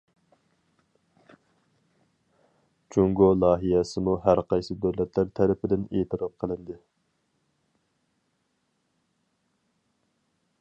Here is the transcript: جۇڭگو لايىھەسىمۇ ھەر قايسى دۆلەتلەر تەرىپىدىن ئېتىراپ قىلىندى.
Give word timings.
جۇڭگو 2.95 3.27
لايىھەسىمۇ 3.43 4.15
ھەر 4.23 4.41
قايسى 4.53 4.79
دۆلەتلەر 4.87 5.29
تەرىپىدىن 5.41 5.85
ئېتىراپ 5.91 6.35
قىلىندى. 6.45 6.79